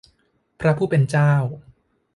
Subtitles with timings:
[0.59, 1.31] พระผู้เป็นเจ้า